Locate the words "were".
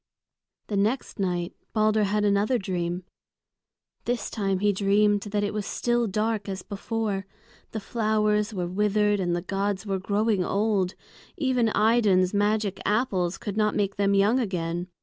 8.51-8.65, 9.85-9.99